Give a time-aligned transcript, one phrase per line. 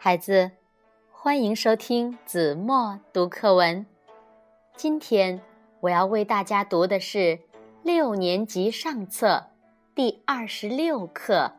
[0.00, 0.52] 孩子，
[1.10, 3.84] 欢迎收听子墨读课文。
[4.76, 5.42] 今天
[5.80, 7.40] 我要为大家读的是
[7.82, 9.44] 六年级上册
[9.96, 11.50] 第二十六课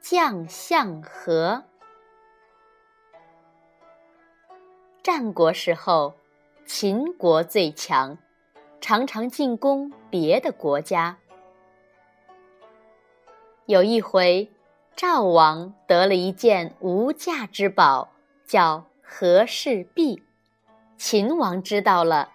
[0.00, 1.64] 将相和》。
[5.02, 6.14] 战国时候，
[6.64, 8.16] 秦国最强，
[8.80, 11.18] 常常进攻别的国家。
[13.66, 14.50] 有一回。
[14.96, 18.12] 赵王得了一件无价之宝，
[18.46, 20.22] 叫和氏璧。
[20.96, 22.30] 秦王知道了，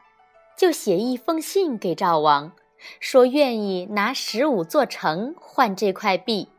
[0.57, 2.51] 就写一封信给赵王，
[2.99, 6.49] 说愿意拿十五座城换这块璧。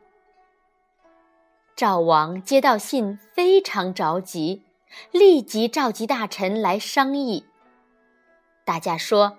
[1.75, 4.63] 赵王接到信，非常着急，
[5.11, 7.45] 立即召集大臣来商议。
[8.65, 9.37] 大家说，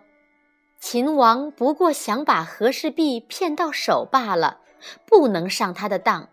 [0.79, 4.60] 秦王不过想把和氏璧骗到手罢了，
[5.05, 6.29] 不能上他的当。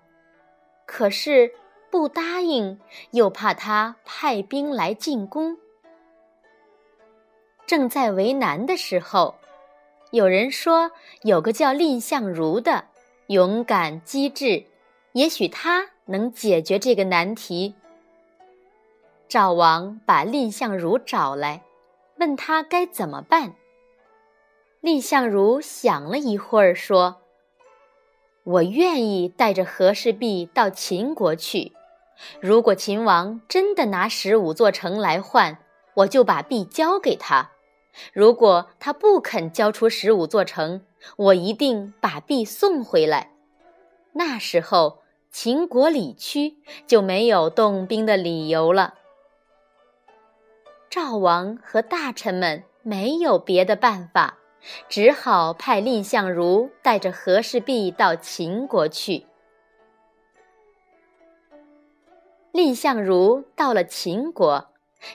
[0.91, 1.53] 可是
[1.91, 2.79] 不答应，
[3.11, 5.55] 又怕他派兵来进攻。
[7.67, 9.35] 正在为难的时候，
[10.09, 10.89] 有人说
[11.21, 12.85] 有个叫蔺相如的，
[13.27, 14.65] 勇敢机智，
[15.11, 17.75] 也许他能解决这个难题。
[19.27, 21.61] 赵王把蔺相如找来，
[22.17, 23.53] 问他该怎么办。
[24.81, 27.18] 蔺相如想了一会儿，说。
[28.49, 31.73] 我愿意带着和氏璧到秦国去。
[32.39, 35.59] 如果秦王真的拿十五座城来换，
[35.93, 37.51] 我就把璧交给他；
[38.11, 40.81] 如果他不肯交出十五座城，
[41.15, 43.33] 我一定把璧送回来。
[44.13, 46.55] 那时候，秦国理屈，
[46.87, 48.95] 就没有动兵的理由了。
[50.89, 54.38] 赵王和大臣们没有别的办法。
[54.87, 59.25] 只好派蔺相如带着和氏璧到秦国去。
[62.51, 64.69] 蔺相如到了秦国，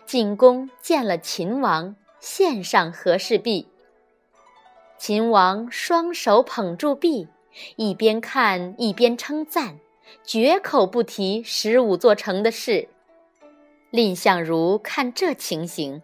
[0.06, 3.68] 进宫见了秦王，献上和氏璧。
[4.96, 7.28] 秦王双手捧住璧，
[7.76, 9.78] 一边看一边称赞，
[10.22, 12.88] 绝口不提十五座城的事。
[13.90, 16.00] 蔺相如看这情形。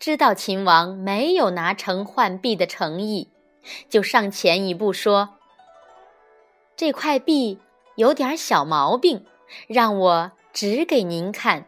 [0.00, 3.28] 知道秦王没有拿城换璧的诚意，
[3.90, 5.36] 就上前一步说
[6.74, 7.58] ：“这块璧
[7.96, 9.26] 有点小毛病，
[9.66, 11.66] 让我指给您看。”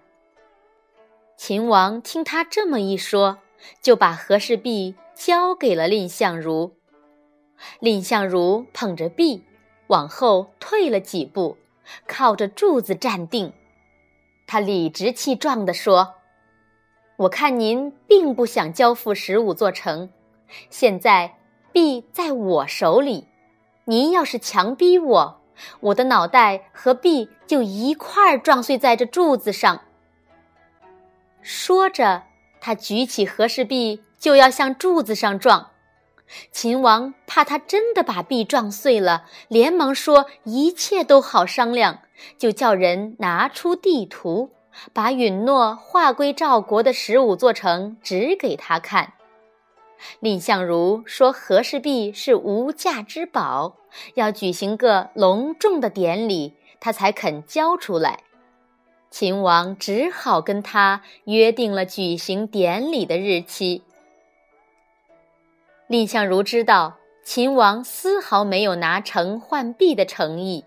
[1.36, 3.36] 秦王听他这么一说，
[3.82, 6.74] 就把和氏璧交给了蔺相如。
[7.80, 9.44] 蔺相如捧着璧
[9.88, 11.58] 往后退了几步，
[12.06, 13.52] 靠着柱子站定，
[14.46, 16.14] 他理直气壮地说。
[17.16, 20.10] 我看您并不想交付十五座城，
[20.70, 21.36] 现在
[21.70, 23.28] 璧在我手里，
[23.84, 25.40] 您要是强逼我，
[25.80, 29.82] 我的脑袋和璧就一块儿撞碎在这柱子上。
[31.42, 32.22] 说着，
[32.60, 35.68] 他举起和氏璧就要向柱子上撞。
[36.50, 41.98] 秦王怕他真的把璧撞碎了，连忙说一切都好商量，
[42.38, 44.50] 就叫人拿出地图。
[44.92, 49.12] 把允诺划归赵国的十五座城指给他看，
[50.20, 53.76] 蔺相如说和氏璧是无价之宝，
[54.14, 58.20] 要举行个隆重的典礼，他才肯交出来。
[59.10, 63.82] 秦王只好跟他约定了举行典礼的日期。
[65.86, 70.64] 蔺相如知道秦王丝毫没有拿城换璧的诚意，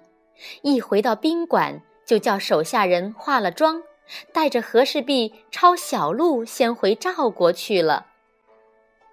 [0.61, 3.81] 一回到宾馆，就叫手下人化了妆。
[4.31, 8.07] 带着和氏璧抄小路，先回赵国去了。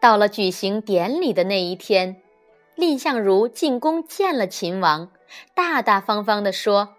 [0.00, 2.20] 到了举行典礼的那一天，
[2.76, 5.10] 蔺相如进宫见了秦王，
[5.54, 6.96] 大大方方地说：“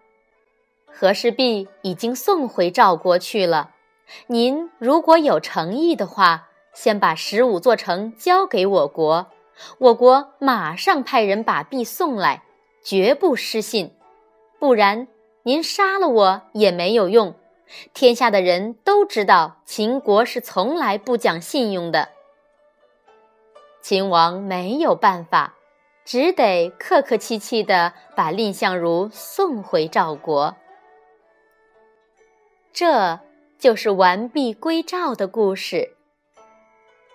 [0.88, 3.72] 和氏璧已经送回赵国去了。
[4.28, 9.28] 您如果有诚意的话，先把十五座城交给我国，
[9.78, 12.44] 我国马上派人把璧送来，
[12.84, 13.94] 绝不失信。
[14.60, 15.08] 不然，
[15.44, 17.36] 您杀了我也没有用。”
[17.94, 22.10] 天下的人都知道秦国是从来不讲信用的。
[23.82, 25.56] 秦王没有办法，
[26.06, 30.56] 只得客客气气地把蔺相如送回赵国。
[32.72, 33.20] 这
[33.58, 35.96] 就是完璧归赵的故事。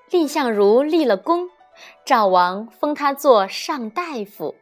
[0.08, 1.50] 蔺相如立了功，
[2.04, 4.54] 赵王封他做上大夫。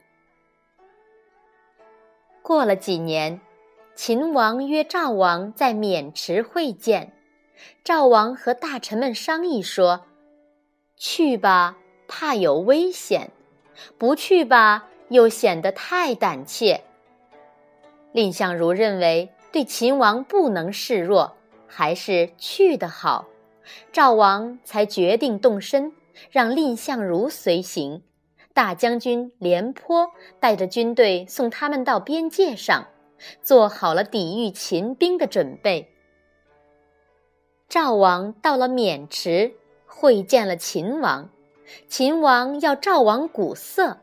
[2.42, 3.40] 过了几年。
[3.96, 7.14] 秦王约赵王在渑池会见，
[7.82, 10.02] 赵王和大臣们商议说
[10.98, 13.30] ：“去吧，怕有危险；
[13.96, 16.82] 不去吧，又显得太胆怯。”
[18.12, 21.34] 蔺相如认为对秦王不能示弱，
[21.66, 23.24] 还是去的好。
[23.92, 25.94] 赵王才决定动身，
[26.30, 28.02] 让蔺相如随行。
[28.52, 32.88] 大将军廉颇带着军队送他们到边界上，
[33.42, 35.92] 做好了抵御秦兵的准备。
[37.68, 39.54] 赵王到了渑池，
[39.86, 41.30] 会见了秦王。
[41.88, 43.98] 秦王要赵王鼓瑟，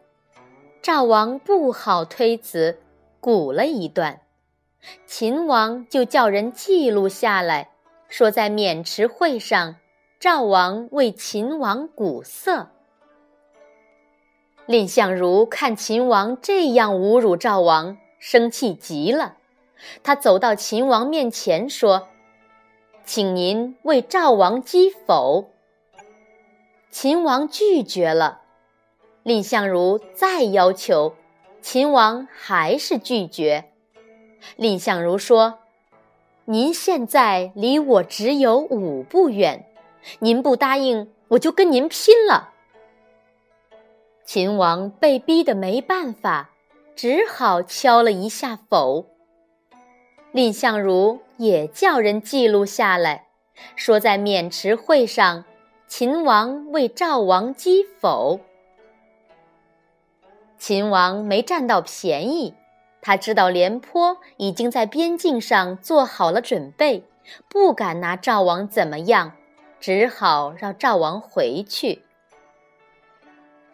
[0.82, 2.80] 赵王不好推辞，
[3.22, 4.20] 鼓了一段。
[5.06, 7.72] 秦王就叫人记录下来，
[8.10, 9.78] 说在渑池会上，
[10.20, 12.68] 赵王为秦王鼓瑟。
[14.66, 19.36] 蔺相如看秦王这样侮辱赵王，生气极了。
[20.02, 22.08] 他走到秦王面前说
[23.04, 25.52] ：“请您为赵王击否。”
[26.90, 28.40] 秦王拒绝了。
[29.24, 31.16] 蔺相如再要求，
[31.62, 33.66] 秦王还是拒绝。
[34.56, 35.60] 蔺相如说
[36.46, 39.66] ：“您现在离我只有五步远，
[40.20, 42.52] 您不答应，我就跟您拼了。”
[44.24, 46.52] 秦王被逼得没办法，
[46.96, 49.08] 只好敲了一下否。
[50.32, 53.28] 蔺相如也叫人记录下来，
[53.76, 55.46] 说在渑池会上，
[55.88, 58.40] 秦王为赵王击否。
[60.58, 62.56] 秦王没占到便宜，
[63.02, 67.04] 他知道廉颇已经在边境上做好了准备，
[67.50, 69.34] 不敢拿赵王怎么样，
[69.80, 72.02] 只好让赵王回去。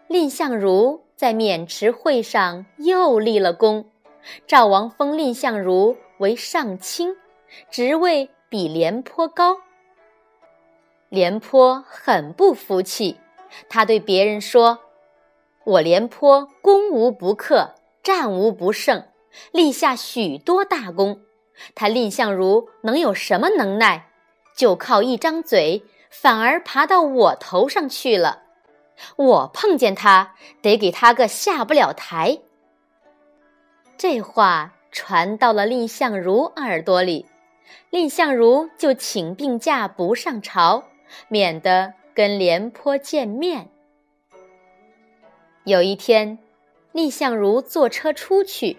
[0.09, 3.91] 蔺相如在渑池会上又立了功，
[4.47, 7.15] 赵王封蔺相如为上卿，
[7.69, 9.57] 职位比廉颇高。
[11.09, 13.17] 廉颇很不服气，
[13.69, 14.79] 他对别人说
[15.63, 19.03] ：“我廉颇攻无不克，战无不胜，
[19.51, 21.21] 立下许多大功。
[21.75, 24.09] 他蔺相如能有什么能耐？
[24.56, 28.45] 就靠一张嘴，反而爬到我头上去了。”
[29.15, 32.39] 我碰见他，得给他个下不了台。
[33.97, 37.25] 这话传到了蔺相如耳朵里，
[37.91, 40.83] 蔺相如就请病假不上朝，
[41.27, 43.69] 免得跟廉颇见面。
[45.65, 46.39] 有一天，
[46.93, 48.77] 蔺相如坐车出去，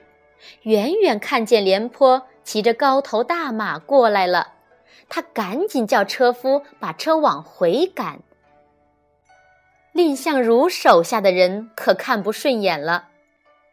[0.62, 4.54] 远远看见廉颇骑着高头大马过来了，
[5.08, 8.20] 他赶紧叫车夫把车往回赶。
[9.92, 13.08] 蔺相如手下的人可看不顺眼了，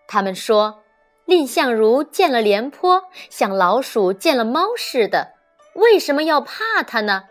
[0.07, 0.81] 他们说
[1.25, 5.33] ：“蔺相如见了廉颇，像老鼠见了猫似的，
[5.75, 7.25] 为什么要怕他呢？”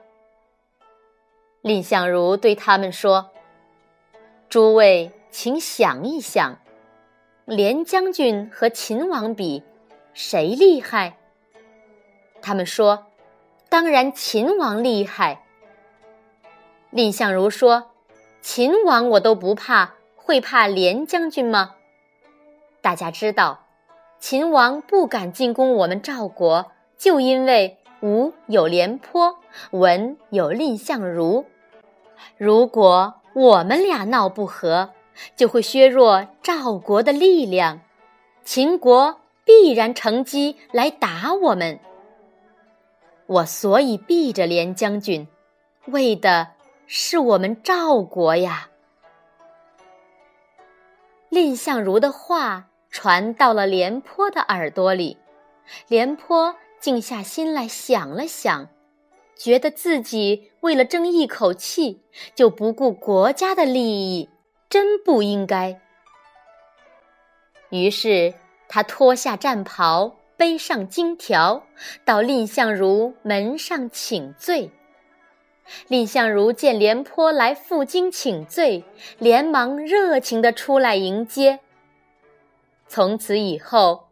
[1.62, 3.32] 蔺相如对他们说
[4.48, 6.56] ：“诸位，请想一想，
[7.44, 9.64] 廉将军和秦王比，
[10.14, 11.18] 谁厉害？”
[12.40, 13.06] 他们说
[13.68, 15.42] ：“当然秦王厉害。”
[16.92, 17.90] 蔺相如说。
[18.48, 21.74] 秦王我都不怕，会怕廉将军吗？
[22.80, 23.66] 大家知道，
[24.20, 29.40] 秦王不敢进攻我们赵国，就因为吴有廉颇，
[29.72, 31.44] 文有蔺相如。
[32.36, 34.90] 如果我们俩闹不和，
[35.34, 37.80] 就会削弱赵国的力量，
[38.44, 41.80] 秦国必然乘机来打我们。
[43.26, 45.26] 我所以避着廉将军，
[45.86, 46.52] 为的。
[46.88, 48.70] 是我们赵国呀！
[51.30, 55.18] 蔺相如的话传到了廉颇的耳朵里，
[55.88, 58.68] 廉颇静下心来想了想，
[59.34, 62.02] 觉得自己为了争一口气
[62.36, 64.30] 就不顾国家的利益，
[64.70, 65.80] 真不应该。
[67.70, 68.32] 于是
[68.68, 71.66] 他脱下战袍，背上荆条，
[72.04, 74.70] 到蔺相如门上请罪。
[75.88, 78.84] 蔺相如见廉颇来负荆请罪，
[79.18, 81.60] 连忙热情地出来迎接。
[82.88, 84.08] 从此以后，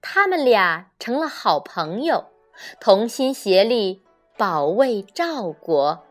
[0.00, 2.26] 他们俩成了好朋友，
[2.78, 4.02] 同心协力
[4.36, 6.04] 保卫赵国。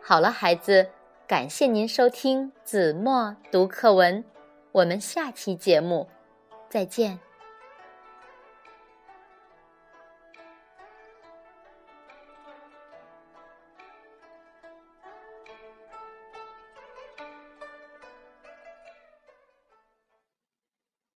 [0.00, 0.88] 好了，孩子，
[1.28, 4.24] 感谢您收听子墨读课文，
[4.72, 6.08] 我们下期节目
[6.68, 7.20] 再见。